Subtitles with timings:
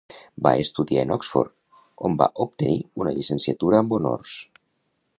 [0.45, 1.53] Va estudiar en Oxford,
[2.09, 4.37] on va obtenir una llicenciatura amb honors.